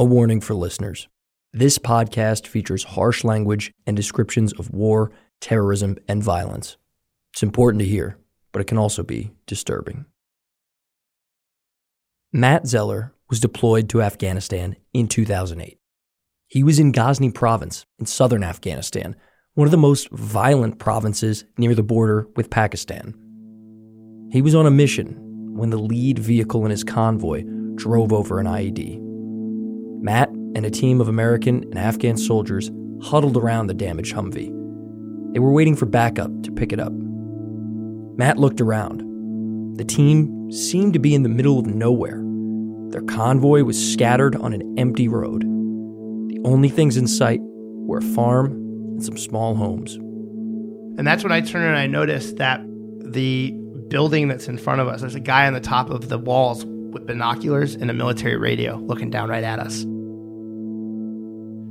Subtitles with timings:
[0.00, 1.08] A warning for listeners.
[1.52, 6.78] This podcast features harsh language and descriptions of war, terrorism, and violence.
[7.34, 8.16] It's important to hear,
[8.50, 10.06] but it can also be disturbing.
[12.32, 15.78] Matt Zeller was deployed to Afghanistan in 2008.
[16.46, 19.16] He was in Ghazni province in southern Afghanistan,
[19.52, 23.12] one of the most violent provinces near the border with Pakistan.
[24.32, 27.44] He was on a mission when the lead vehicle in his convoy
[27.74, 29.09] drove over an IED.
[30.02, 32.70] Matt and a team of American and Afghan soldiers
[33.02, 34.52] huddled around the damaged Humvee.
[35.32, 36.92] They were waiting for backup to pick it up.
[36.92, 39.76] Matt looked around.
[39.76, 42.22] The team seemed to be in the middle of nowhere.
[42.90, 45.42] Their convoy was scattered on an empty road.
[45.42, 49.94] The only things in sight were a farm and some small homes.
[50.98, 52.60] And that's when I turned and I noticed that
[53.00, 53.52] the
[53.88, 56.64] building that's in front of us, there's a guy on the top of the walls
[56.92, 59.80] with binoculars and a military radio looking down right at us.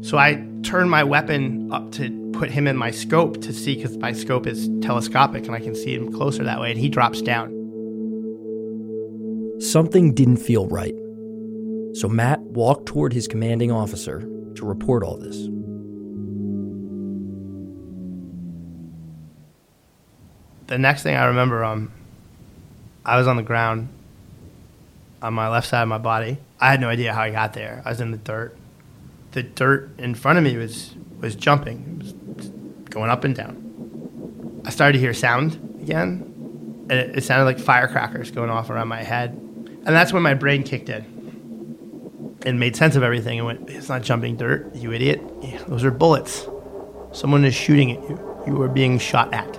[0.02, 3.98] So I turned my weapon up to put him in my scope to see because
[3.98, 6.72] my scope is telescopic and I can see him closer that way.
[6.72, 7.56] And he drops down.
[9.60, 10.96] Something didn't feel right.
[11.94, 14.22] So Matt walked toward his commanding officer
[14.56, 15.36] to report all this.
[20.68, 21.92] The next thing I remember, um,
[23.04, 23.90] I was on the ground
[25.22, 26.38] on my left side of my body.
[26.60, 27.82] I had no idea how I got there.
[27.86, 28.58] I was in the dirt.
[29.32, 32.48] The dirt in front of me was was jumping, it was
[32.90, 34.62] going up and down.
[34.66, 38.88] I started to hear sound again, and it, it sounded like firecrackers going off around
[38.88, 39.32] my head.
[39.32, 43.90] And that's when my brain kicked in and made sense of everything and went, It's
[43.90, 45.22] not jumping dirt, you idiot.
[45.68, 46.48] Those are bullets.
[47.12, 48.44] Someone is shooting at you.
[48.48, 49.59] You are being shot at.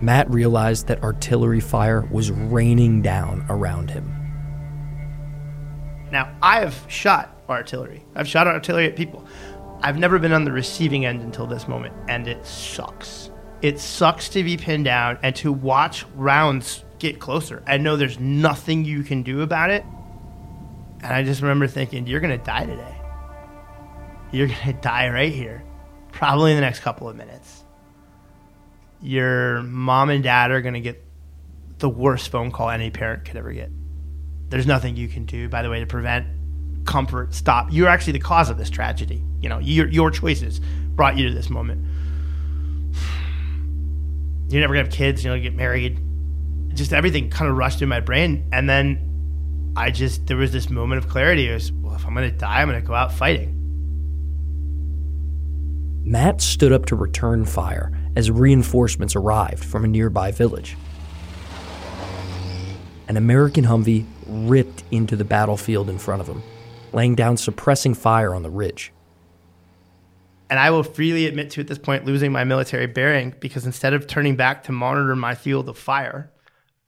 [0.00, 4.16] Matt realized that artillery fire was raining down around him.
[6.10, 8.04] Now, I have shot artillery.
[8.14, 9.26] I've shot artillery at people.
[9.82, 13.30] I've never been on the receiving end until this moment, and it sucks.
[13.62, 18.18] It sucks to be pinned down and to watch rounds get closer and know there's
[18.18, 19.84] nothing you can do about it.
[21.02, 22.96] And I just remember thinking, you're going to die today.
[24.32, 25.62] You're going to die right here,
[26.12, 27.64] probably in the next couple of minutes.
[29.02, 31.02] Your mom and dad are going to get
[31.78, 33.70] the worst phone call any parent could ever get.
[34.50, 36.26] There's nothing you can do, by the way, to prevent
[36.84, 37.68] comfort stop.
[37.70, 39.22] You're actually the cause of this tragedy.
[39.40, 40.60] You know, your, your choices
[40.94, 41.86] brought you to this moment.
[44.48, 45.24] You're never gonna have kids.
[45.24, 46.00] You know, get married.
[46.74, 50.68] Just everything kind of rushed in my brain, and then I just there was this
[50.68, 51.48] moment of clarity.
[51.48, 53.56] It was, well, if I'm gonna die, I'm gonna go out fighting.
[56.04, 60.76] Matt stood up to return fire as reinforcements arrived from a nearby village.
[63.08, 66.42] An American Humvee ripped into the battlefield in front of him,
[66.92, 68.92] laying down suppressing fire on the ridge.
[70.48, 73.94] And I will freely admit to at this point losing my military bearing because instead
[73.94, 76.32] of turning back to monitor my field of fire,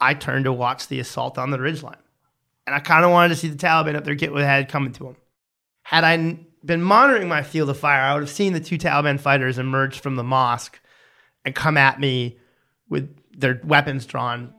[0.01, 1.99] I turned to watch the assault on the ridgeline.
[2.67, 4.93] And I kind of wanted to see the Taliban up there get what had coming
[4.95, 5.17] to them.
[5.83, 9.19] Had I been monitoring my field of fire, I would have seen the two Taliban
[9.19, 10.81] fighters emerge from the mosque
[11.45, 12.39] and come at me
[12.89, 14.53] with their weapons drawn.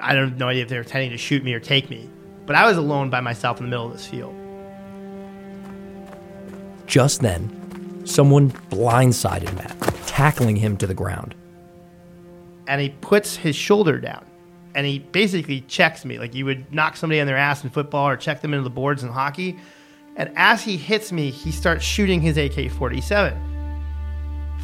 [0.00, 2.08] I don't have no idea if they were intending to shoot me or take me,
[2.46, 4.34] but I was alone by myself in the middle of this field.
[6.86, 11.34] Just then, someone blindsided Matt, tackling him to the ground.
[12.66, 14.24] And he puts his shoulder down
[14.74, 18.08] and he basically checks me like you would knock somebody on their ass in football
[18.08, 19.58] or check them into the boards in hockey.
[20.16, 23.51] And as he hits me, he starts shooting his AK 47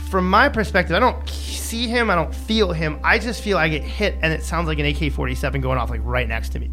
[0.08, 2.98] from my perspective, I don't see him, I don't feel him.
[3.04, 5.90] I just feel I get hit and it sounds like an AK 47 going off
[5.90, 6.70] like right next to me.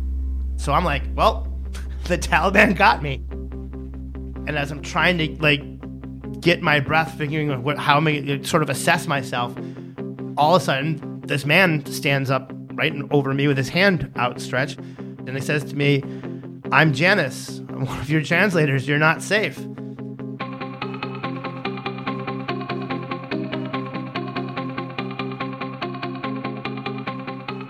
[0.58, 1.52] So I'm like, well,
[2.06, 3.24] the Taliban got me.
[4.48, 5.62] And as I'm trying to like
[6.40, 9.56] get my breath, figuring what, how am I going to sort of assess myself,
[10.38, 14.80] all of a sudden this man stands up right over me with his hand outstretched
[14.80, 16.04] and he says to me,
[16.72, 17.60] I'm Janis.
[17.60, 18.88] I'm one of your translators.
[18.88, 19.58] You're not safe.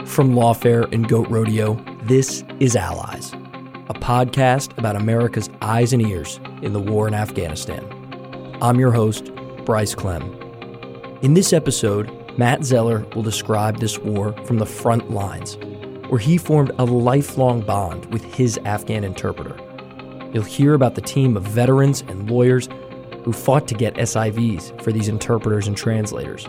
[0.06, 1.74] From Lawfare and Goat Rodeo,
[2.04, 3.34] this is Allies,
[3.90, 7.84] a podcast about America's eyes and ears in the war in Afghanistan.
[8.62, 9.34] I'm your host,
[9.66, 10.24] Bryce Klehm.
[11.22, 15.58] In this episode, Matt Zeller will describe this war from the front lines,
[16.08, 19.58] where he formed a lifelong bond with his Afghan interpreter.
[20.34, 22.70] You'll hear about the team of veterans and lawyers
[23.24, 26.48] who fought to get SIVs for these interpreters and translators.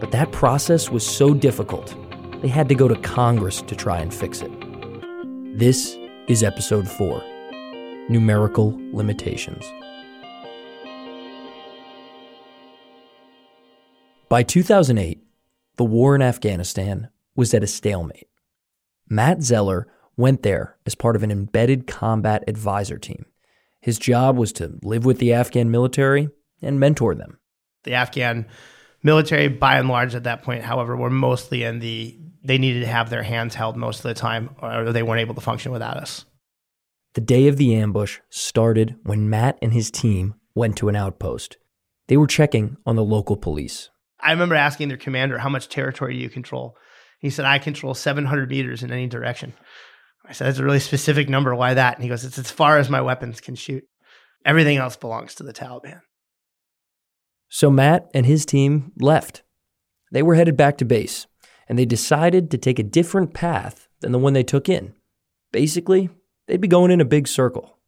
[0.00, 1.94] But that process was so difficult
[2.40, 4.52] they had to go to Congress to try and fix it.
[5.58, 5.96] This
[6.28, 7.22] is episode 4
[8.08, 9.64] Numerical Limitations.
[14.28, 15.22] By 2008,
[15.76, 18.28] the war in Afghanistan was at a stalemate.
[19.08, 23.24] Matt Zeller went there as part of an embedded combat advisor team.
[23.80, 26.28] His job was to live with the Afghan military
[26.60, 27.38] and mentor them.
[27.84, 28.46] The Afghan
[29.02, 32.18] military, by and large, at that point, however, were mostly in the
[32.48, 35.34] they needed to have their hands held most of the time, or they weren't able
[35.34, 36.24] to function without us.
[37.12, 41.58] The day of the ambush started when Matt and his team went to an outpost.
[42.06, 43.90] They were checking on the local police.
[44.20, 46.74] I remember asking their commander, How much territory do you control?
[47.20, 49.52] He said, I control 700 meters in any direction.
[50.26, 51.54] I said, That's a really specific number.
[51.54, 51.96] Why that?
[51.96, 53.84] And he goes, It's as far as my weapons can shoot.
[54.46, 56.00] Everything else belongs to the Taliban.
[57.50, 59.42] So Matt and his team left.
[60.12, 61.26] They were headed back to base,
[61.68, 64.94] and they decided to take a different path than the one they took in.
[65.52, 66.08] Basically,
[66.46, 67.78] they'd be going in a big circle.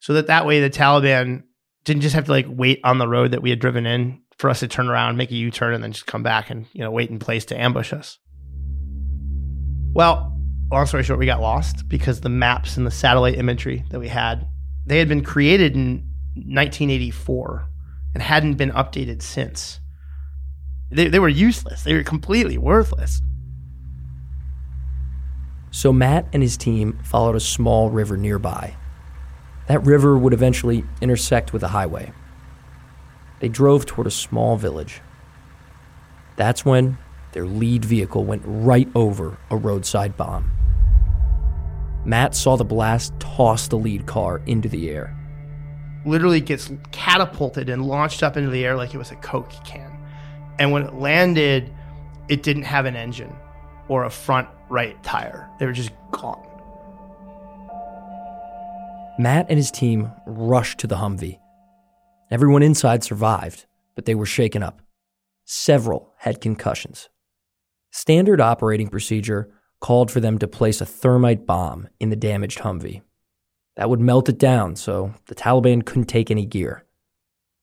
[0.00, 1.44] So that that way the Taliban
[1.84, 4.48] didn't just have to like wait on the road that we had driven in for
[4.48, 6.90] us to turn around, make a U-turn, and then just come back and you know
[6.90, 8.18] wait in place to ambush us.
[9.92, 10.36] Well,
[10.70, 14.08] long story short, we got lost because the maps and the satellite imagery that we
[14.08, 14.46] had,
[14.86, 17.68] they had been created in 1984
[18.14, 19.80] and hadn't been updated since.
[20.90, 21.82] They, they were useless.
[21.82, 23.20] They were completely worthless.
[25.70, 28.76] So Matt and his team followed a small river nearby.
[29.68, 32.12] That river would eventually intersect with a highway.
[33.38, 35.00] They drove toward a small village.
[36.36, 36.98] That's when
[37.32, 40.50] their lead vehicle went right over a roadside bomb.
[42.04, 45.16] Matt saw the blast toss the lead car into the air.
[46.04, 49.98] Literally gets catapulted and launched up into the air like it was a Coke can.
[50.58, 51.72] And when it landed,
[52.28, 53.36] it didn't have an engine
[53.90, 55.50] or a front right tire.
[55.58, 56.46] They were just gone.
[59.18, 61.40] Matt and his team rushed to the Humvee.
[62.30, 63.66] Everyone inside survived,
[63.96, 64.80] but they were shaken up.
[65.44, 67.08] Several had concussions.
[67.90, 73.02] Standard operating procedure called for them to place a thermite bomb in the damaged Humvee.
[73.74, 76.84] That would melt it down so the Taliban couldn't take any gear.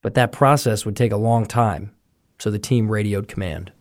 [0.03, 1.95] But that process would take a long time,
[2.37, 3.71] so the team radioed command.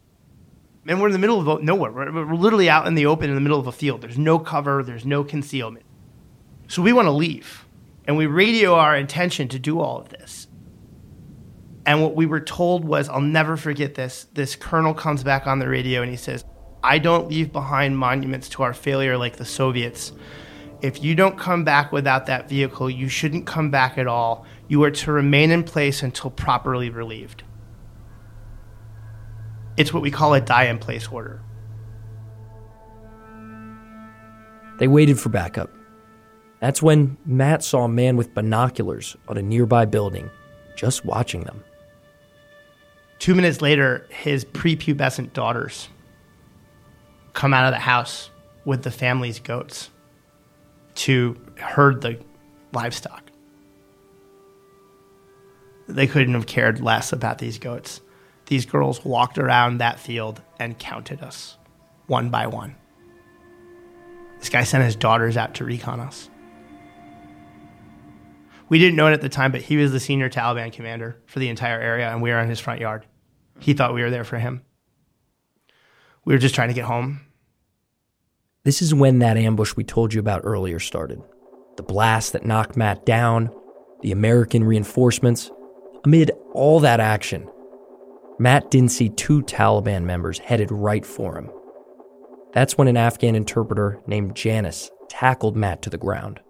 [0.89, 1.91] And we're in the middle of nowhere.
[1.91, 4.01] We're, we're literally out in the open in the middle of a field.
[4.01, 5.85] There's no cover, there's no concealment.
[6.69, 7.67] So we want to leave.
[8.07, 10.47] And we radio our intention to do all of this.
[11.85, 14.27] And what we were told was, I'll never forget this.
[14.35, 16.45] This colonel comes back on the radio and he says,
[16.83, 20.13] I don't leave behind monuments to our failure like the Soviets.
[20.83, 24.47] If you don't come back without that vehicle, you shouldn't come back at all.
[24.69, 27.45] You are to remain in place until properly relieved.
[29.77, 31.43] It's what we call a die in place order.
[34.79, 35.71] They waited for backup.
[36.61, 40.31] That's when Matt saw a man with binoculars on a nearby building,
[40.77, 41.63] just watching them.
[43.19, 45.89] Two minutes later, his prepubescent daughters
[47.33, 48.31] come out of the house
[48.65, 49.91] with the family's goats
[50.95, 52.19] to herd the
[52.73, 53.23] livestock.
[55.89, 58.01] They couldn't have cared less about these goats.
[58.47, 61.57] These girls walked around that field and counted us
[62.07, 62.77] one by one.
[64.39, 66.31] This guy sent his daughters out to recon us.
[68.69, 71.39] We didn't know it at the time, but he was the senior Taliban commander for
[71.39, 73.07] the entire area, and we were in his front yard.
[73.61, 74.63] He thought we were there for him.
[76.25, 77.21] We were just trying to get home.
[78.65, 81.23] This is when that ambush we told you about earlier started.
[81.77, 83.51] The blast that knocked Matt down,
[84.03, 85.51] the American reinforcements.
[86.05, 87.49] Amid all that action,
[88.39, 91.51] Matt didn't see two Taliban members headed right for him.
[92.53, 96.41] That's when an Afghan interpreter named Janis tackled Matt to the ground.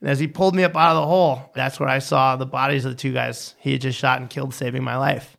[0.00, 2.44] And as he pulled me up out of the hole, that's where I saw the
[2.44, 5.36] bodies of the two guys he had just shot and killed, saving my life.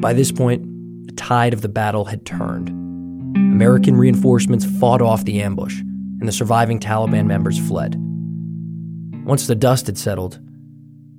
[0.00, 0.64] By this point,
[1.06, 2.70] the tide of the battle had turned.
[3.36, 5.82] American reinforcements fought off the ambush,
[6.22, 7.96] and the surviving Taliban members fled.
[9.26, 10.38] Once the dust had settled,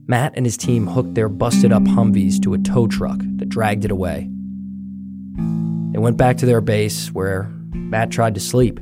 [0.07, 3.83] Matt and his team hooked their busted up Humvees to a tow truck that dragged
[3.83, 4.29] it away.
[5.91, 8.79] They went back to their base where Matt tried to sleep.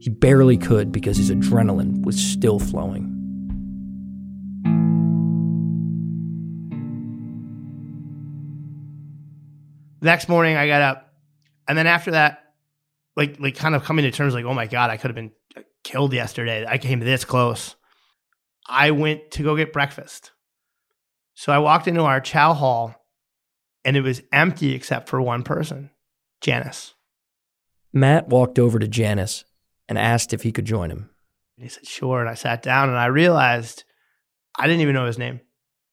[0.00, 3.14] He barely could because his adrenaline was still flowing.
[10.02, 11.14] next morning I got up,
[11.66, 12.45] and then after that,
[13.16, 15.32] like like kind of coming to terms like, oh my god, I could have been
[15.82, 16.66] killed yesterday.
[16.68, 17.76] I came this close.
[18.68, 20.32] I went to go get breakfast.
[21.34, 22.94] So I walked into our chow hall
[23.84, 25.90] and it was empty except for one person,
[26.40, 26.94] Janis.
[27.92, 29.44] Matt walked over to Janis
[29.88, 31.10] and asked if he could join him.
[31.56, 32.20] And he said, sure.
[32.20, 33.84] And I sat down and I realized
[34.58, 35.40] I didn't even know his name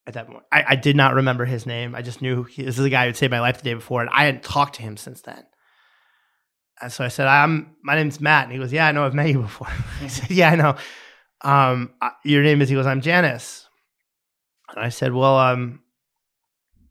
[0.08, 0.44] at that point.
[0.52, 1.94] I, I did not remember his name.
[1.94, 4.02] I just knew he, this is the guy who saved my life the day before.
[4.02, 5.44] And I hadn't talked to him since then.
[6.90, 9.06] So I said, "I'm my name's Matt." And he goes, "Yeah, I know.
[9.06, 9.68] I've met you before."
[10.02, 10.76] I said, "Yeah, I know.
[11.42, 13.68] Um, your name is?" He goes, "I'm Janis."
[14.70, 15.82] And I said, "Well, um,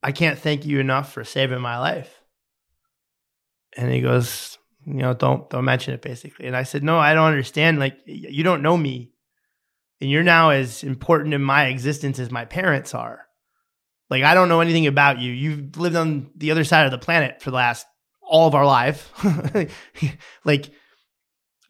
[0.02, 2.14] I can't thank you enough for saving my life."
[3.76, 7.14] And he goes, "You know, don't don't mention it." Basically, and I said, "No, I
[7.14, 7.78] don't understand.
[7.78, 9.12] Like, you don't know me,
[10.00, 13.26] and you're now as important in my existence as my parents are."
[14.12, 15.32] Like I don't know anything about you.
[15.32, 17.86] You've lived on the other side of the planet for the last
[18.22, 19.10] all of our life.
[20.44, 20.70] like,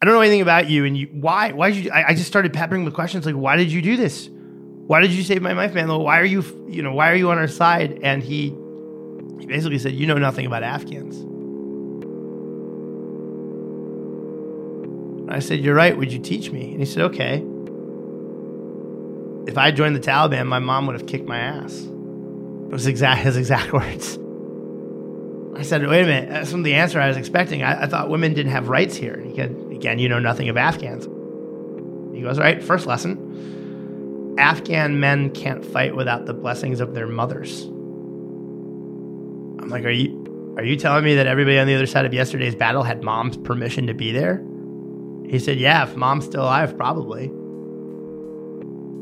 [0.01, 1.91] I don't know anything about you, and you why why did you?
[1.91, 4.29] I, I, just started peppering with questions like, why did you do this?
[4.29, 5.87] Why did you save my life, man?
[5.87, 7.99] Why are you you know why are you on our side?
[8.03, 8.49] And he
[9.39, 11.15] he basically said, you know nothing about Afghans.
[15.29, 15.97] I said, you're right.
[15.97, 16.71] Would you teach me?
[16.71, 17.43] And he said, okay.
[19.47, 21.73] If I joined the Taliban, my mom would have kicked my ass.
[21.81, 24.17] It was exact his exact words.
[25.55, 27.63] I said, wait a minute, that's not the answer I was expecting.
[27.63, 29.13] I, I thought women didn't have rights here.
[29.13, 31.05] And he said, again, you know nothing of Afghans.
[32.15, 37.07] He goes, all right, first lesson Afghan men can't fight without the blessings of their
[37.07, 37.63] mothers.
[37.63, 42.13] I'm like, are you are you telling me that everybody on the other side of
[42.13, 44.43] yesterday's battle had mom's permission to be there?
[45.27, 47.31] He said, Yeah, if mom's still alive, probably.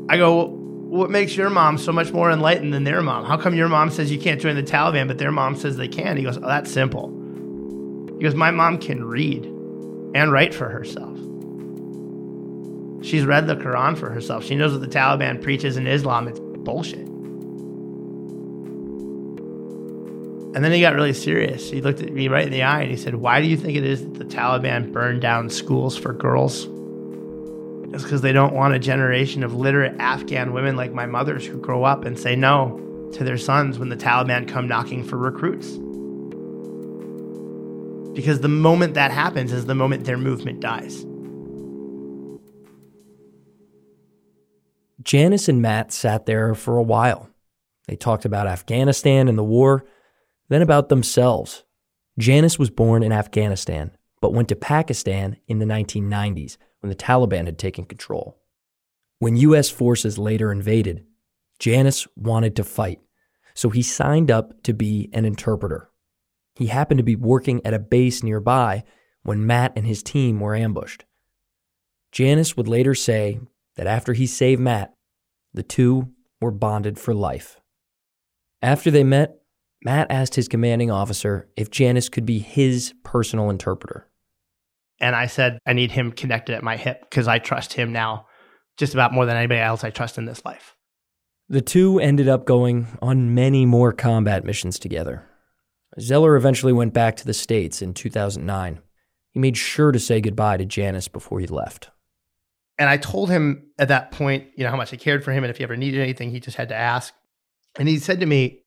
[0.08, 0.58] I go,
[0.92, 3.24] what makes your mom so much more enlightened than their mom?
[3.24, 5.88] How come your mom says you can't join the Taliban, but their mom says they
[5.88, 6.18] can?
[6.18, 7.08] He goes, oh, that's simple.
[8.18, 9.42] He goes, my mom can read
[10.14, 11.16] and write for herself.
[13.02, 14.44] She's read the Quran for herself.
[14.44, 16.28] She knows what the Taliban preaches in Islam.
[16.28, 16.98] It's bullshit.
[20.54, 21.70] And then he got really serious.
[21.70, 23.78] He looked at me right in the eye and he said, Why do you think
[23.78, 26.68] it is that the Taliban burned down schools for girls?
[27.92, 31.58] It's because they don't want a generation of literate Afghan women like my mother's who
[31.58, 35.68] grow up and say no to their sons when the Taliban come knocking for recruits.
[38.14, 41.04] Because the moment that happens is the moment their movement dies.
[45.02, 47.28] Janis and Matt sat there for a while.
[47.88, 49.84] They talked about Afghanistan and the war,
[50.48, 51.64] then about themselves.
[52.18, 53.90] Janis was born in Afghanistan,
[54.22, 58.38] but went to Pakistan in the 1990s when the Taliban had taken control.
[59.18, 59.70] When U.S.
[59.70, 61.06] forces later invaded,
[61.58, 63.00] Janis wanted to fight,
[63.54, 65.90] so he signed up to be an interpreter.
[66.56, 68.82] He happened to be working at a base nearby
[69.22, 71.04] when Matt and his team were ambushed.
[72.10, 73.40] Janis would later say
[73.76, 74.92] that after he saved Matt,
[75.54, 76.08] the two
[76.40, 77.60] were bonded for life.
[78.60, 79.38] After they met,
[79.84, 84.08] Matt asked his commanding officer if Janis could be his personal interpreter.
[85.02, 88.26] And I said, I need him connected at my hip because I trust him now
[88.78, 90.76] just about more than anybody else I trust in this life.
[91.48, 95.28] The two ended up going on many more combat missions together.
[96.00, 98.80] Zeller eventually went back to the States in 2009.
[99.32, 101.90] He made sure to say goodbye to Janis before he left.
[102.78, 105.44] And I told him at that point, you know, how much I cared for him.
[105.44, 107.12] And if he ever needed anything, he just had to ask.
[107.78, 108.62] And he said to me,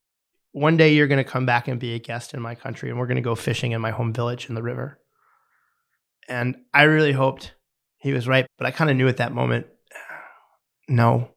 [0.52, 3.00] One day you're going to come back and be a guest in my country, and
[3.00, 5.00] we're going to go fishing in my home village in the river.
[6.28, 7.54] And I really hoped
[7.98, 9.68] he was right, but I kind of knew at that moment,
[10.88, 11.30] no.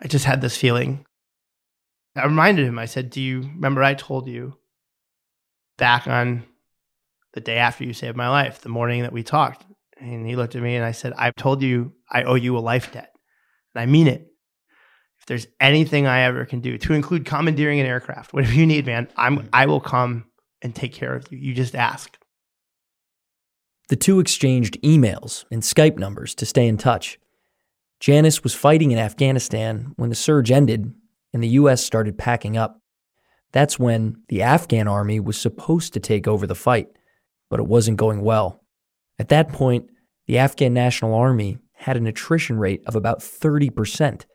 [0.00, 1.04] I just had this feeling.
[2.16, 4.56] I reminded him, I said, Do you remember I told you
[5.76, 6.44] back on
[7.34, 9.64] the day after you saved my life, the morning that we talked?
[10.00, 12.60] And he looked at me and I said, I've told you I owe you a
[12.60, 13.12] life debt.
[13.74, 14.26] And I mean it.
[15.20, 18.86] If there's anything I ever can do to include commandeering an aircraft, whatever you need,
[18.86, 19.48] man, I'm mm.
[19.52, 20.26] I will come
[20.62, 21.38] and take care of you.
[21.38, 22.16] You just ask.
[23.88, 27.18] The two exchanged emails and Skype numbers to stay in touch.
[28.00, 30.92] Janis was fighting in Afghanistan when the surge ended
[31.32, 31.82] and the U.S.
[31.82, 32.80] started packing up.
[33.52, 36.88] That's when the Afghan army was supposed to take over the fight,
[37.48, 38.62] but it wasn't going well.
[39.18, 39.88] At that point,
[40.26, 44.26] the Afghan National Army had an attrition rate of about 30%,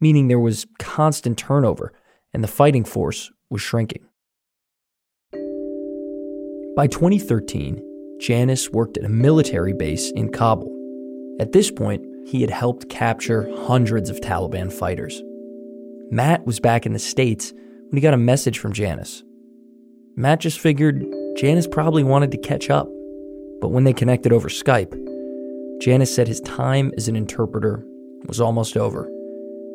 [0.00, 1.92] meaning there was constant turnover
[2.34, 4.04] and the fighting force was shrinking.
[6.76, 7.89] By 2013,
[8.20, 10.70] Janis worked at a military base in Kabul.
[11.40, 15.22] At this point, he had helped capture hundreds of Taliban fighters.
[16.10, 19.24] Matt was back in the States when he got a message from Janis.
[20.16, 21.02] Matt just figured
[21.36, 22.88] Janis probably wanted to catch up,
[23.60, 24.92] but when they connected over Skype,
[25.80, 27.82] Janis said his time as an interpreter
[28.26, 29.10] was almost over.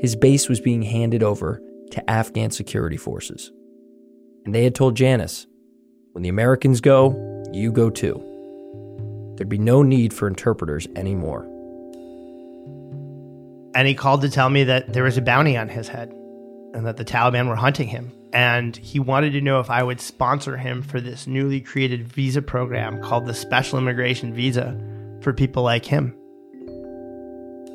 [0.02, 1.60] His base was being handed over
[1.92, 3.52] to Afghan security forces.
[4.46, 5.48] And they had told Janis,
[6.12, 8.35] when the Americans go, you go too.
[9.36, 11.44] There'd be no need for interpreters anymore.
[13.76, 16.10] And he called to tell me that there was a bounty on his head
[16.74, 18.12] and that the Taliban were hunting him.
[18.32, 22.42] And he wanted to know if I would sponsor him for this newly created visa
[22.42, 24.80] program called the Special Immigration Visa
[25.22, 26.16] for people like him.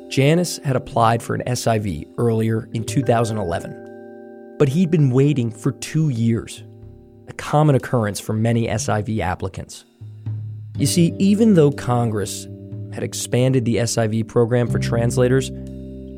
[0.09, 6.09] Janis had applied for an SIV earlier in 2011, but he'd been waiting for two
[6.09, 6.63] years,
[7.27, 9.85] a common occurrence for many SIV applicants.
[10.77, 12.47] You see, even though Congress
[12.93, 15.51] had expanded the SIV program for translators,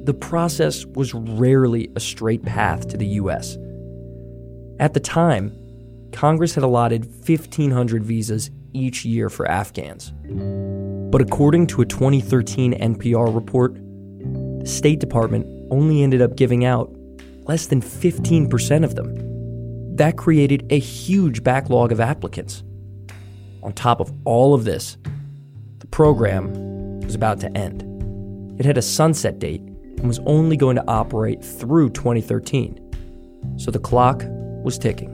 [0.06, 3.58] the process was rarely a straight path to the U.S.
[4.80, 5.58] At the time,
[6.12, 10.12] Congress had allotted 1,500 visas each year for Afghans.
[11.12, 16.94] But according to a 2013 NPR report, the State Department only ended up giving out
[17.44, 19.96] less than 15% of them.
[19.96, 22.64] That created a huge backlog of applicants.
[23.64, 24.98] On top of all of this,
[25.80, 27.84] the program was about to end.
[28.60, 33.56] It had a sunset date and was only going to operate through 2013.
[33.58, 34.24] So the clock
[34.64, 35.10] was ticking.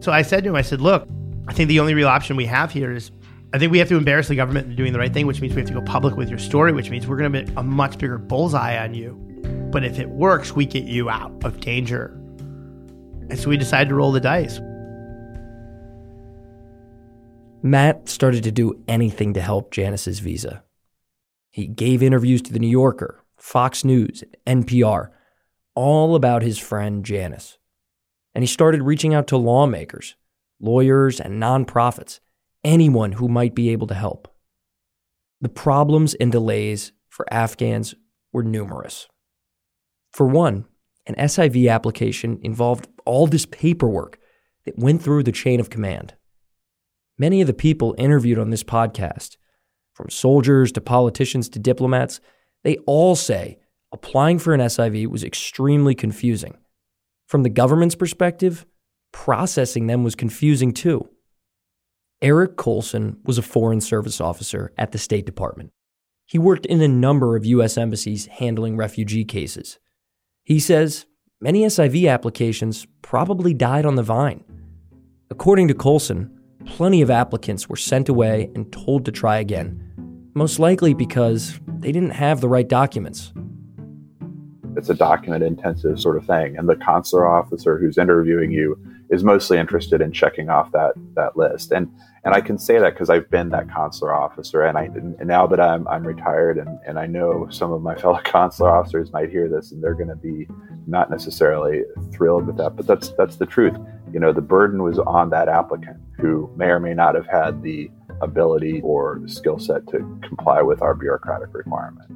[0.00, 1.08] So I said to him, I said, look,
[1.48, 3.10] I think the only real option we have here is
[3.52, 5.54] I think we have to embarrass the government into doing the right thing, which means
[5.54, 7.62] we have to go public with your story, which means we're going to put a
[7.62, 9.12] much bigger bullseye on you.
[9.70, 12.06] But if it works, we get you out of danger.
[13.28, 14.58] And so we decided to roll the dice.
[17.70, 20.62] Matt started to do anything to help Janis's visa.
[21.50, 25.08] He gave interviews to The New Yorker, Fox News, NPR,
[25.74, 27.58] all about his friend Janis.
[28.34, 30.16] And he started reaching out to lawmakers,
[30.60, 32.20] lawyers, and nonprofits,
[32.62, 34.28] anyone who might be able to help.
[35.40, 37.94] The problems and delays for Afghans
[38.32, 39.08] were numerous.
[40.12, 40.66] For one,
[41.06, 44.18] an SIV application involved all this paperwork
[44.64, 46.14] that went through the chain of command.
[47.18, 49.36] Many of the people interviewed on this podcast,
[49.94, 52.20] from soldiers to politicians to diplomats,
[52.64, 53.58] they all say
[53.92, 56.58] applying for an SIV was extremely confusing.
[57.26, 58.66] From the government's perspective,
[59.12, 61.08] processing them was confusing too.
[62.20, 65.72] Eric Colson was a Foreign Service officer at the State Department.
[66.26, 67.78] He worked in a number of U.S.
[67.78, 69.78] embassies handling refugee cases.
[70.44, 71.06] He says
[71.40, 74.44] many SIV applications probably died on the vine.
[75.30, 76.35] According to Colson,
[76.66, 79.82] plenty of applicants were sent away and told to try again,
[80.34, 83.32] most likely because they didn't have the right documents.
[84.76, 89.22] It's a document intensive sort of thing, and the consular officer who's interviewing you is
[89.22, 91.72] mostly interested in checking off that that list.
[91.72, 91.90] And
[92.24, 95.46] and I can say that because I've been that consular officer, and I and now
[95.46, 99.30] that I'm I'm retired, and and I know some of my fellow consular officers might
[99.30, 100.46] hear this, and they're going to be
[100.86, 103.76] not necessarily thrilled with that, but that's that's the truth.
[104.16, 107.62] You know, the burden was on that applicant who may or may not have had
[107.62, 107.90] the
[108.22, 112.10] ability or skill set to comply with our bureaucratic requirement.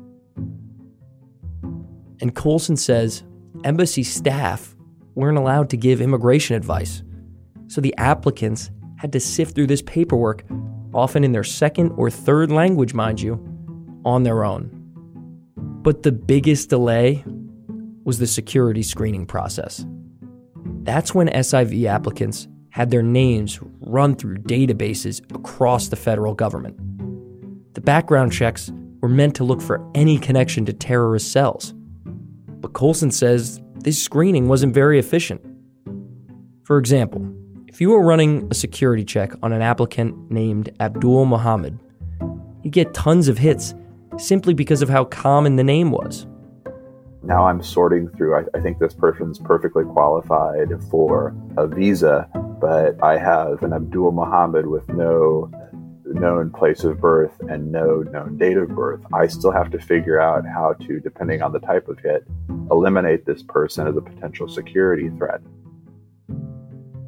[2.23, 3.23] And Colson says
[3.65, 4.75] embassy staff
[5.15, 7.03] weren't allowed to give immigration advice.
[7.67, 10.43] So the applicants had to sift through this paperwork,
[10.95, 13.35] often in their second or third language, mind you,
[14.07, 14.71] on their own.
[15.83, 17.23] But the biggest delay
[18.05, 19.85] was the security screening process.
[20.83, 26.77] That's when SIV applicants had their names run through databases across the federal government.
[27.75, 31.75] The background checks were meant to look for any connection to terrorist cells.
[32.05, 35.43] But Colson says this screening wasn't very efficient.
[36.65, 37.31] For example,
[37.67, 41.79] if you were running a security check on an applicant named Abdul Muhammad,
[42.63, 43.75] you'd get tons of hits
[44.19, 46.27] simply because of how common the name was.
[47.23, 52.29] Now I'm sorting through, I, I think this person's perfectly qualified for a visa,
[52.61, 55.51] but I have an Abdul Muhammad with no
[56.15, 60.21] known place of birth and no known date of birth, I still have to figure
[60.21, 62.27] out how to, depending on the type of hit,
[62.71, 65.41] eliminate this person as a potential security threat.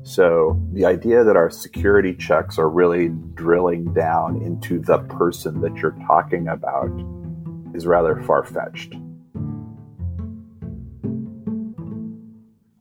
[0.05, 5.77] So, the idea that our security checks are really drilling down into the person that
[5.77, 6.91] you're talking about
[7.75, 8.95] is rather far fetched.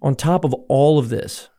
[0.02, 1.50] On top of all of this,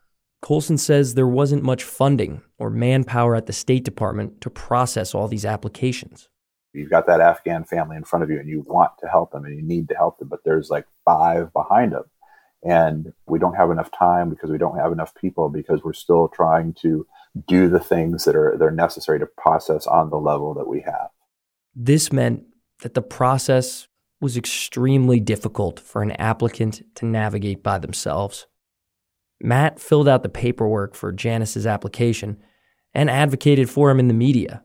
[0.41, 5.29] Colson says there wasn't much funding or manpower at the State Department to process all
[5.29, 6.29] these applications.
[6.73, 9.45] You've got that Afghan family in front of you and you want to help them
[9.45, 12.05] and you need to help them, but there's like five behind them.
[12.65, 16.29] And we don't have enough time because we don't have enough people because we're still
[16.29, 17.07] trying to
[17.47, 20.81] do the things that are, that are necessary to process on the level that we
[20.81, 21.09] have.
[21.75, 22.45] This meant
[22.81, 23.87] that the process
[24.23, 28.47] was extremely difficult for an applicant to navigate by themselves.
[29.43, 32.41] Matt filled out the paperwork for Janis's application
[32.95, 34.63] and advocated for him in the media.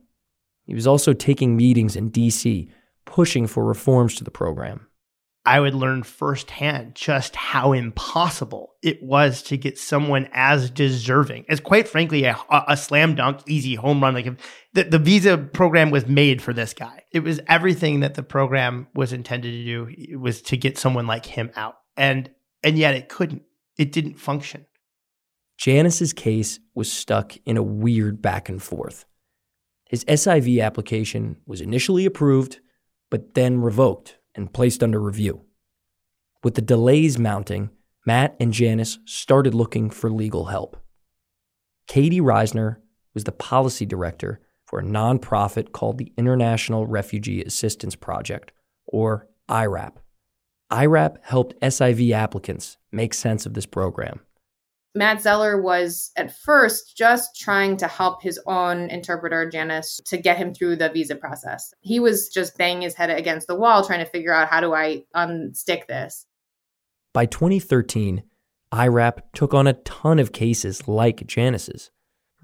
[0.66, 2.70] He was also taking meetings in DC,
[3.06, 4.87] pushing for reforms to the program.
[5.48, 11.62] I would learn firsthand just how impossible it was to get someone as deserving as,
[11.62, 14.14] quite frankly, a, a slam dunk, easy home run.
[14.14, 14.28] Like
[14.74, 17.04] the, the visa program was made for this guy.
[17.14, 19.88] It was everything that the program was intended to do.
[19.98, 22.30] It was to get someone like him out, and
[22.62, 23.44] and yet it couldn't.
[23.78, 24.66] It didn't function.
[25.58, 29.06] Janis's case was stuck in a weird back and forth.
[29.86, 32.60] His SIV application was initially approved,
[33.10, 35.42] but then revoked and placed under review.
[36.44, 37.72] With the delays mounting,
[38.06, 40.78] Matt and Janis started looking for legal help.
[41.88, 42.78] Katie Reisner
[43.14, 48.52] was the policy director for a nonprofit called the International Refugee Assistance Project,
[48.86, 50.00] or IRAP.
[50.70, 54.20] IRAP helped SIV applicants make sense of this program.
[54.98, 60.38] Matt Zeller was at first just trying to help his own interpreter, Janis, to get
[60.38, 61.72] him through the visa process.
[61.82, 64.74] He was just banging his head against the wall trying to figure out how do
[64.74, 66.26] I unstick this.
[67.14, 68.24] By 2013,
[68.72, 71.92] IRAP took on a ton of cases like Janis's.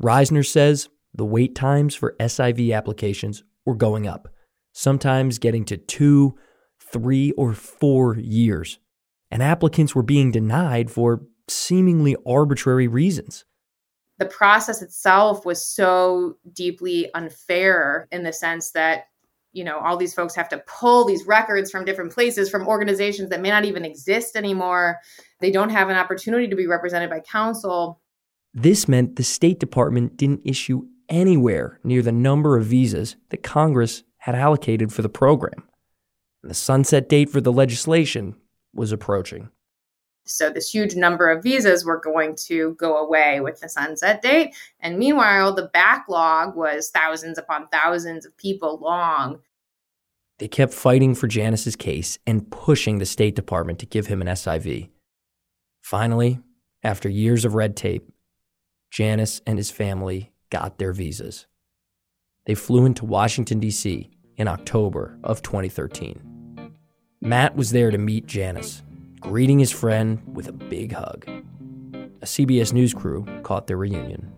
[0.02, 4.28] Reisner says the wait times for SIV applications were going up,
[4.74, 6.36] sometimes getting to two,
[6.80, 8.78] three, or four years.
[9.32, 13.46] And applicants were being denied for seemingly arbitrary reasons.
[14.20, 19.06] The process itself was so deeply unfair in the sense that,
[19.52, 23.30] you know, all these folks have to pull these records from different places, from organizations
[23.30, 25.00] that may not even exist anymore.
[25.42, 28.02] They don't have an opportunity to be represented by counsel.
[28.54, 34.04] This meant the State Department didn't issue anywhere near the number of visas that Congress
[34.18, 35.68] had allocated for the program.
[36.42, 38.36] And the sunset date for the legislation
[38.74, 39.50] was approaching.
[40.26, 44.56] So this huge number of visas were going to go away with the sunset date.
[44.80, 49.40] And meanwhile, the backlog was thousands upon thousands of people long.
[50.40, 54.28] They kept fighting for Janis's case and pushing the State Department to give him an
[54.28, 54.90] SIV.
[55.82, 56.40] Finally,
[56.84, 58.10] after years of red tape,
[58.92, 61.48] Janis and his family got their visas.
[62.46, 64.10] They flew into Washington, D.C.
[64.38, 66.76] in October of 2013.
[67.22, 68.82] Matt was there to meet Janis
[69.24, 71.26] greeting his friend with a big hug.
[72.22, 74.30] A CBS News crew caught their reunion.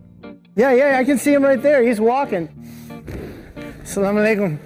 [0.54, 1.82] Yeah, yeah, I can see him right there.
[1.82, 2.48] He's walking.
[3.82, 4.58] Salam alaikum.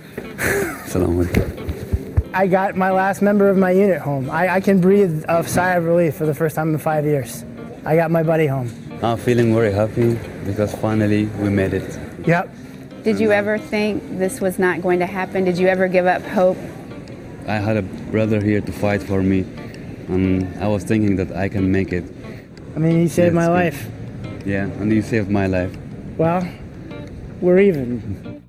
[0.87, 2.35] Salam alaikum.
[2.35, 4.31] I got my last member of my unit home.
[4.31, 7.45] I, I can breathe a sigh of relief for the first time in five years.
[7.87, 8.71] I got my buddy home.
[9.03, 11.99] I'm feeling very happy because finally we made it.
[12.27, 12.55] Yep.
[13.05, 15.45] Did you ever think this was not going to happen?
[15.45, 16.59] Did you ever give up hope?
[17.49, 19.47] I had a brother here to fight for me
[20.11, 22.05] and I was thinking that I can make it.
[22.77, 23.89] I mean, you saved my life.
[24.45, 25.77] Yeah, and you saved my life.
[26.17, 26.47] Well,
[27.41, 28.43] we're even.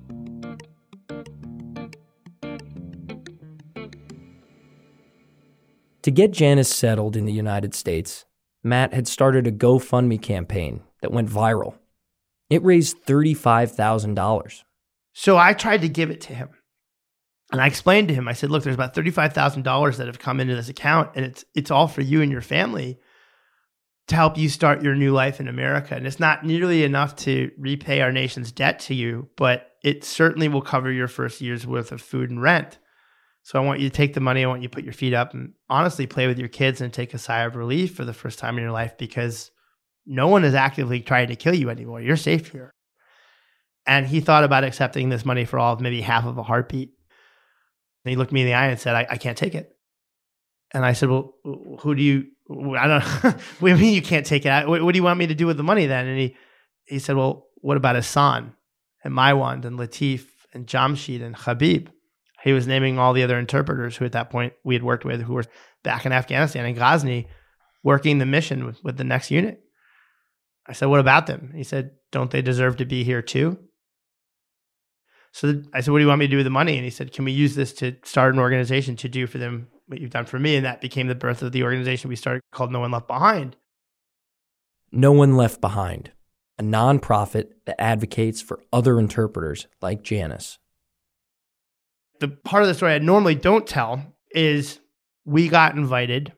[6.02, 8.24] To get Janis settled in the United States,
[8.64, 11.74] Matt had started a GoFundMe campaign that went viral.
[12.50, 14.62] It raised $35,000.
[15.12, 16.48] So I tried to give it to him.
[17.52, 20.56] And I explained to him, I said, look, there's about $35,000 that have come into
[20.56, 22.98] this account and it's it's all for you and your family
[24.08, 25.94] to help you start your new life in America.
[25.94, 30.48] And it's not nearly enough to repay our nation's debt to you, but it certainly
[30.48, 32.78] will cover your first year's worth of food and rent.
[33.44, 35.14] So I want you to take the money, I want you to put your feet
[35.14, 38.12] up and honestly play with your kids and take a sigh of relief for the
[38.12, 39.50] first time in your life because
[40.06, 42.00] no one is actively trying to kill you anymore.
[42.00, 42.72] You're safe here.
[43.86, 46.92] And he thought about accepting this money for all of maybe half of a heartbeat.
[48.04, 49.70] And he looked me in the eye and said, I, I can't take it.
[50.72, 51.34] And I said, Well,
[51.80, 53.02] who do you, I don't
[53.60, 54.68] what do you mean you can't take it?
[54.68, 56.06] What, what, do you want me to do with the money then?
[56.06, 56.36] And he,
[56.86, 58.54] he said, Well, what about Hassan
[59.04, 61.88] and Maiwand and Latif and Jamshid and Habib?
[62.42, 65.22] He was naming all the other interpreters who at that point we had worked with
[65.22, 65.44] who were
[65.84, 67.28] back in Afghanistan and Ghazni
[67.84, 69.60] working the mission with, with the next unit.
[70.66, 71.52] I said, What about them?
[71.54, 73.58] He said, Don't they deserve to be here too?
[75.32, 76.76] So I said, What do you want me to do with the money?
[76.76, 79.68] And he said, Can we use this to start an organization to do for them
[79.86, 80.56] what you've done for me?
[80.56, 83.56] And that became the birth of the organization we started called No One Left Behind.
[84.92, 86.12] No One Left Behind,
[86.58, 90.58] a nonprofit that advocates for other interpreters like Janis.
[92.20, 94.80] The part of the story I normally don't tell is
[95.24, 96.32] we got invited.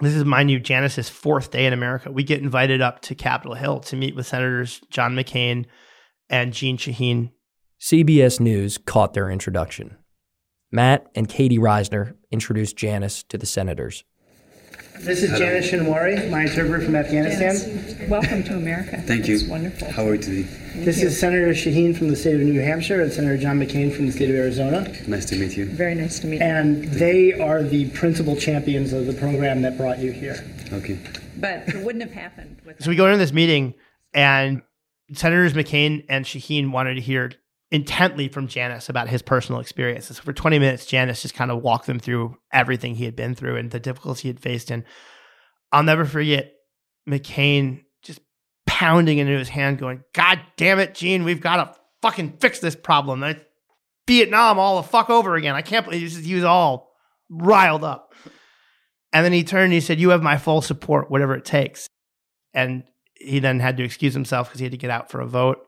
[0.00, 2.10] This is, mind you, Janis's fourth day in America.
[2.10, 5.66] We get invited up to Capitol Hill to meet with Senators John McCain
[6.28, 7.30] and Jeanne Shaheen
[7.84, 9.98] CBS News caught their introduction.
[10.72, 14.04] Matt and Katie Reisner introduced Janis to the senators.
[15.00, 17.54] This is Janis Shinwari, my interpreter from Afghanistan.
[17.58, 19.02] Janis, welcome to America.
[19.02, 19.34] Thank you.
[19.34, 19.92] It's wonderful.
[19.92, 20.48] How are you today?
[20.76, 24.06] This is Senator Shaheen from the state of New Hampshire and Senator John McCain from
[24.06, 24.90] the state of Arizona.
[25.06, 25.66] Nice to meet you.
[25.66, 26.42] Very nice to meet you.
[26.42, 30.42] And they are the principal champions of the program that brought you here.
[30.72, 30.98] Okay.
[31.36, 33.74] But it wouldn't have happened with So we go into this meeting,
[34.14, 34.62] and
[35.12, 37.30] Senators McCain and Shaheen wanted to hear
[37.70, 40.18] intently from Janis about his personal experiences.
[40.18, 43.56] For 20 minutes, Janis just kind of walked them through everything he had been through
[43.56, 44.70] and the difficulties he had faced.
[44.70, 44.84] And
[45.72, 46.52] I'll never forget
[47.08, 48.20] McCain just
[48.66, 52.76] pounding into his hand, going, God damn it, Jeanne, we've got to fucking fix this
[52.76, 53.20] problem.
[53.20, 53.40] That's
[54.06, 55.54] Vietnam all the fuck over again.
[55.54, 56.92] I can't believe he was, he was all
[57.30, 58.12] riled up.
[59.12, 61.86] And then he turned and he said, You have my full support, whatever it takes.
[62.52, 65.26] And he then had to excuse himself because he had to get out for a
[65.26, 65.58] vote.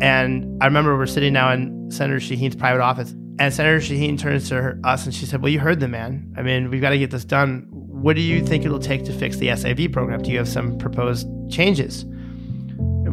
[0.00, 4.48] And I remember we're sitting now in Senator Shaheen's private office, and Senator Shaheen turns
[4.50, 6.32] to her, us and she said, Well, you heard the man.
[6.36, 7.66] I mean, we've got to get this done.
[7.70, 10.22] What do you think it'll take to fix the SIV program?
[10.22, 12.02] Do you have some proposed changes?
[12.02, 13.06] And,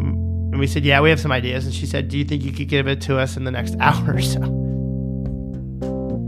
[0.54, 1.65] and we said, Yeah, we have some ideas.
[1.65, 3.76] And she said, Do you think you could give it to us in the next
[3.80, 4.41] hour or so?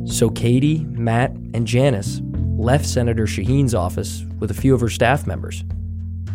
[0.06, 2.22] So Katie, Matt, and Janis
[2.58, 5.64] left Senator Shaheen's office with a few of her staff members.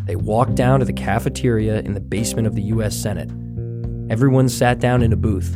[0.04, 2.94] They walked down to the cafeteria in the basement of the U.S.
[2.94, 3.30] Senate.
[4.10, 5.54] Everyone sat down in a booth.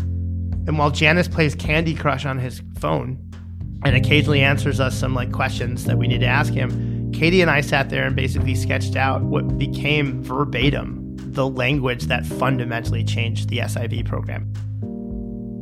[0.66, 3.18] And while Janis plays Candy Crush on his phone
[3.84, 7.50] and occasionally answers us some like questions that we need to ask him, Katie and
[7.50, 13.48] I sat there and basically sketched out what became verbatim the language that fundamentally changed
[13.48, 14.50] the SIV program.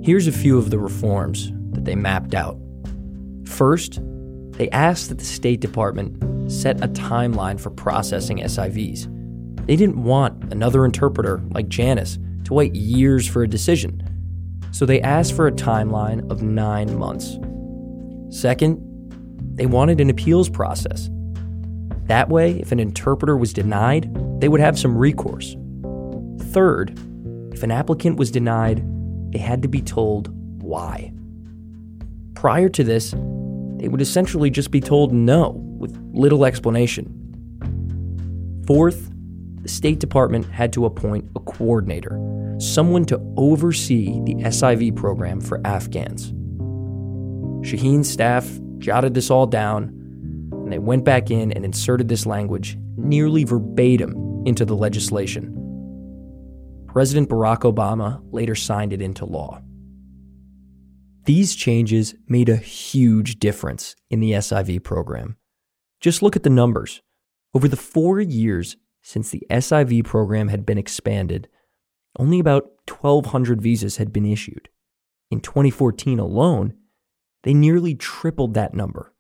[0.03, 2.57] Here's a few of the reforms that they mapped out.
[3.45, 4.01] First,
[4.53, 9.13] they asked that the State Department set a timeline for processing SIVs.
[9.67, 14.01] They didn't want another interpreter like Janis to wait years for a decision.
[14.71, 17.39] So they asked for a timeline of nine months.
[18.31, 18.81] Second,
[19.57, 21.11] they wanted an appeals process.
[22.05, 24.09] That way, if an interpreter was denied,
[24.41, 25.57] they would have some recourse.
[26.53, 26.97] Third,
[27.53, 28.85] if an applicant was denied,
[29.33, 30.29] they had to be told
[30.63, 31.13] why.
[32.35, 33.11] Prior to this,
[33.79, 37.13] they would essentially just be told no with little explanation.
[38.69, 39.11] Fourth,
[39.67, 42.17] the State Department had to appoint a coordinator,
[42.61, 46.31] someone to oversee the SIV program for Afghans.
[47.69, 48.49] Shaheen's staff
[48.79, 49.89] jotted this all down,
[50.53, 55.53] and they went back in and inserted this language nearly verbatim into the legislation.
[56.87, 59.61] President Barack Obama later signed it into law.
[61.25, 65.37] These changes made a huge difference in the SIV program.
[66.01, 67.03] Just look at the numbers.
[67.53, 71.47] Over the four years since the SIV program had been expanded,
[72.19, 74.69] only about 1,200 visas had been issued.
[75.31, 76.75] In 2014 alone,
[77.45, 79.15] they nearly tripled that number.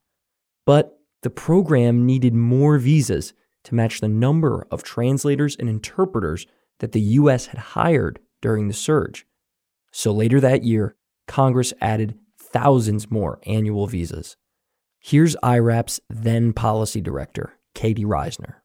[0.64, 6.48] But the program needed more visas to match the number of translators and interpreters
[6.80, 7.46] that the U.S.
[7.46, 9.24] had hired during the surge.
[9.92, 10.96] So later that year,
[11.28, 14.36] Congress added thousands more annual visas.
[14.98, 18.56] Here's IRAP's then policy director, Katie Reisner.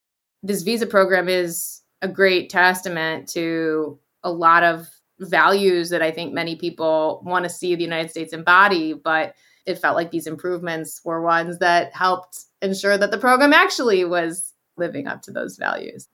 [0.43, 6.33] This visa program is a great testament to a lot of values that I think
[6.33, 11.01] many people want to see the United States embody, but it felt like these improvements
[11.05, 16.07] were ones that helped ensure that the program actually was living up to those values.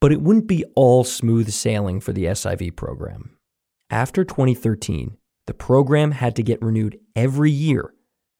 [0.00, 3.38] But it wouldn't be all smooth sailing for the SIV program.
[3.88, 7.94] After 2013, the program had to get renewed every year,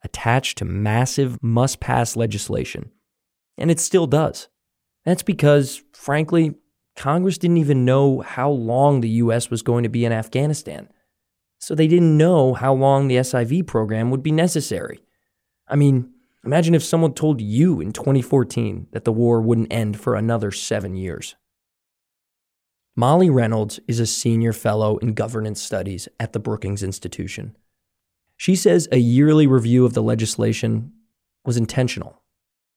[0.04, 2.90] attached to massive must pass legislation.
[3.56, 4.48] And it still does.
[5.06, 6.56] That's because, frankly,
[6.96, 9.50] Congress didn't even know how long the U.S.
[9.50, 10.88] was going to be in Afghanistan.
[11.58, 15.00] So they didn't know how long the SIV program would be necessary.
[15.68, 16.12] I mean,
[16.44, 20.96] imagine if someone told you in 2014 that the war wouldn't end for another seven
[20.96, 21.36] years.
[22.96, 27.56] Molly Reynolds is a senior fellow in governance studies at the Brookings Institution.
[28.36, 30.92] She says a yearly review of the legislation
[31.44, 32.22] was intentional.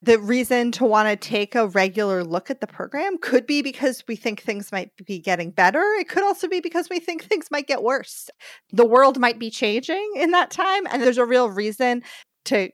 [0.01, 4.03] The reason to want to take a regular look at the program could be because
[4.07, 5.83] we think things might be getting better.
[5.99, 8.29] It could also be because we think things might get worse.
[8.71, 12.03] The world might be changing in that time, and there's a real reason
[12.45, 12.69] to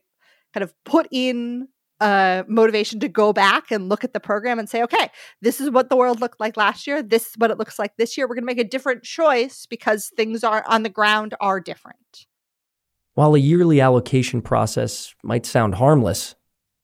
[0.54, 1.66] kind of put in
[2.00, 5.10] uh, motivation to go back and look at the program and say, okay,
[5.42, 7.02] this is what the world looked like last year.
[7.02, 8.26] This is what it looks like this year.
[8.26, 12.26] We're going to make a different choice because things are on the ground are different.
[13.14, 16.34] While a yearly allocation process might sound harmless,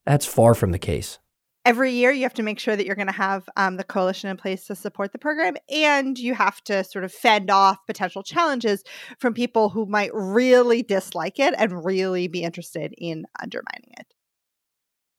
[0.05, 1.19] that's far from the case.
[1.65, 4.29] every year you have to make sure that you're going to have um, the coalition
[4.29, 8.23] in place to support the program and you have to sort of fend off potential
[8.23, 8.83] challenges
[9.19, 14.07] from people who might really dislike it and really be interested in undermining it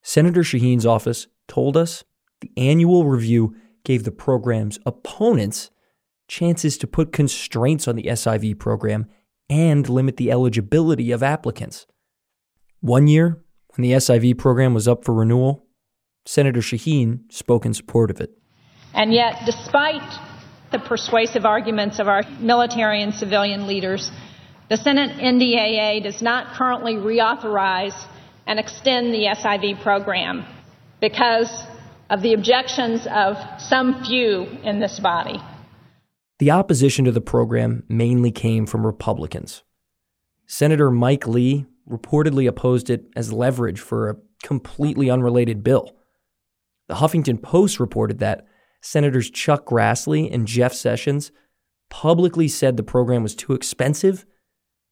[0.01, 2.03] senator shaheen's office told us
[2.41, 5.69] the annual review gave the program's opponents
[6.27, 9.05] chances to put constraints on the siv program
[9.49, 11.85] and limit the eligibility of applicants
[12.81, 13.42] one year
[13.75, 15.65] when the siv program was up for renewal
[16.25, 18.31] Senator Shaheen spoke in support of it.
[18.93, 20.19] And yet, despite
[20.71, 24.11] the persuasive arguments of our military and civilian leaders,
[24.69, 28.07] the Senate NDAA does not currently reauthorize
[28.47, 30.45] and extend the SIV program
[31.01, 31.51] because
[32.09, 35.39] of the objections of some few in this body.
[36.39, 39.63] The opposition to the program mainly came from Republicans.
[40.45, 45.95] Senator Mike Lee reportedly opposed it as leverage for a completely unrelated bill.
[46.87, 48.45] The Huffington Post reported that
[48.81, 51.31] Senators Chuck Grassley and Jeff Sessions
[51.89, 54.25] publicly said the program was too expensive,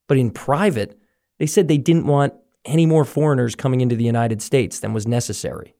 [0.07, 0.99] but in private,
[1.39, 2.33] they said they didn't want
[2.65, 5.75] any more foreigners coming into the United States than was necessary.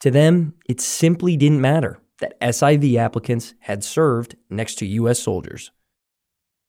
[0.00, 5.20] To them, it simply didn't matter that SIV applicants had served next to U.S.
[5.20, 5.70] soldiers.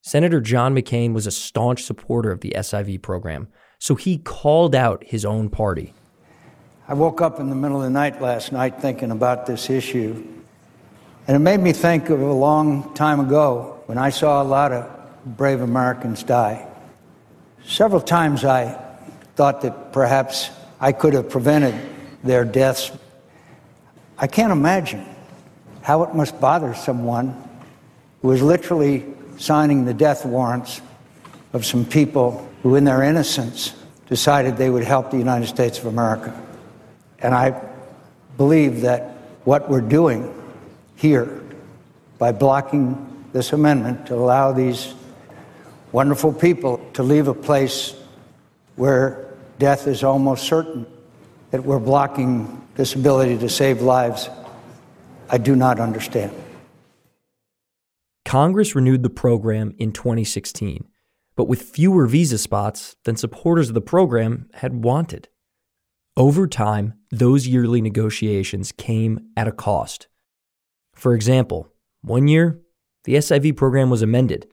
[0.02, 3.48] Senator John McCain was a staunch supporter of the SIV program,
[3.80, 5.94] so he called out his own party
[6.90, 10.26] I woke up in the middle of the night last night thinking about this issue.
[11.28, 14.72] And it made me think of a long time ago when I saw a lot
[14.72, 16.68] of brave Americans die.
[17.64, 18.84] Several times I
[19.36, 21.76] thought that perhaps I could have prevented
[22.24, 22.92] their deaths.
[24.18, 25.06] I can't imagine
[25.84, 27.40] how it must bother someone
[28.24, 29.06] who is literally
[29.38, 30.82] signing the death warrants
[31.54, 33.74] of some people who, in their innocence,
[34.08, 36.34] decided they would help the United States of America.
[37.20, 37.62] And I
[38.38, 39.12] believe that
[39.44, 40.34] what we're doing
[40.96, 41.42] here
[42.18, 44.94] by blocking this amendment to allow these
[45.92, 47.96] wonderful people to leave a place
[48.76, 50.86] where death is almost certain,
[51.52, 54.30] that we're blocking this ability to save lives,
[55.30, 56.32] I do not understand.
[58.26, 60.88] Congress renewed the program in 2016,
[61.40, 65.30] but with fewer visa spots than supporters of the program had wanted.
[66.18, 70.10] Over time, those yearly negotiations came at a cost.
[70.94, 71.72] For example,
[72.02, 72.60] one year,
[73.06, 74.48] the SIV program was amended.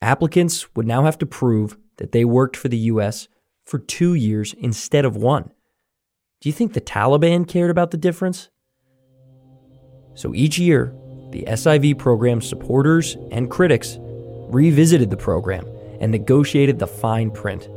[0.00, 3.28] Applicants would now have to prove that they worked for the U.S.
[3.66, 5.50] for two years instead of one.
[6.40, 8.48] Do you think the Taliban cared about the difference?
[10.14, 10.86] So each year,
[11.32, 15.66] the SIV program supporters and critics revisited the program
[16.00, 17.68] and negotiated the fine print.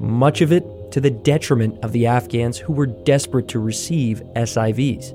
[0.00, 5.10] Much of it to the detriment of the Afghans who were desperate to receive SIVs.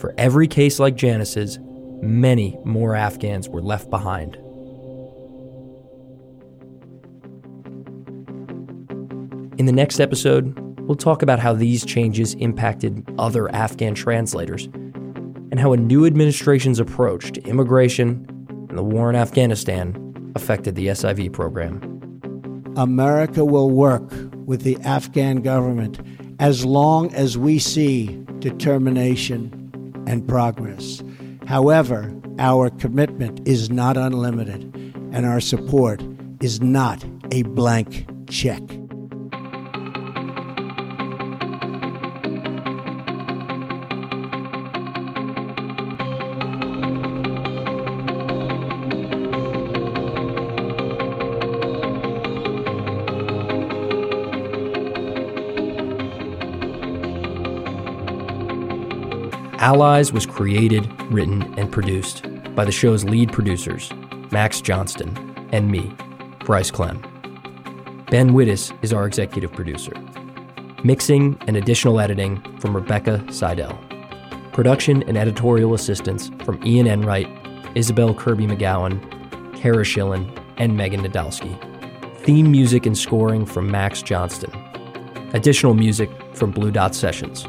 [0.00, 1.58] For every case like Janis's,
[2.02, 4.36] many more Afghans were left behind.
[9.58, 14.66] In the next episode, we'll talk about how these changes impacted other Afghan translators
[15.50, 18.24] and how a new administration's approach to immigration
[18.68, 20.07] and the war in Afghanistan
[20.38, 21.82] affected the SIV program.
[22.76, 24.08] America will work
[24.46, 25.98] with the Afghan government
[26.38, 29.52] as long as we see determination
[30.06, 31.02] and progress.
[31.46, 34.62] However, our commitment is not unlimited,
[35.12, 36.00] and our support
[36.40, 38.62] is not a blank check.
[59.68, 62.22] Allies was created, written, and produced
[62.54, 63.92] by the show's lead producers,
[64.30, 65.14] Max Johnston,
[65.52, 65.94] and me,
[66.46, 67.02] Bryce Klehm.
[68.10, 69.92] Ben Wittes is our executive producer.
[70.84, 73.78] Mixing and additional editing from Rebecca Seidel.
[74.52, 77.28] Production and editorial assistance from Ian Enright,
[77.74, 78.98] Isabel Kirby McGowan,
[79.54, 81.54] Cara Shillenn, and Megan Nadolski.
[82.20, 84.50] Theme music and scoring from Max Johnston.
[85.34, 87.46] Additional music from Blue Dot Sessions.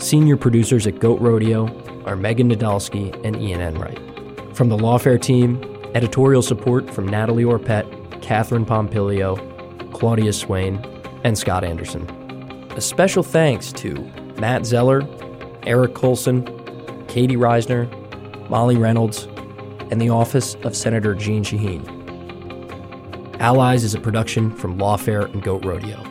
[0.00, 1.68] Senior producers at Goat Rodeo
[2.06, 3.98] are Megan Nadolski and Ian Enright.
[4.56, 5.62] From the Lawfare team,
[5.94, 9.36] editorial support from Natalie Orpett, Katherine Pompilio,
[9.92, 10.82] Claudia Swain,
[11.22, 12.08] and Scott Anderson.
[12.70, 13.92] A special thanks to
[14.38, 15.06] Matt Zeller,
[15.64, 16.46] Eric Colson,
[17.06, 17.86] Katie Reisner,
[18.48, 19.24] Molly Reynolds,
[19.90, 21.84] and the Office of Senator Jeanne Shaheen.
[23.38, 26.02] Allies is a production from Lawfare and Goat Rodeo.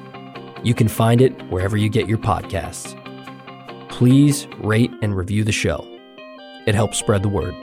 [0.63, 2.98] You can find it wherever you get your podcasts.
[3.99, 5.85] Please rate and review the show.
[6.65, 7.53] It helps spread the word.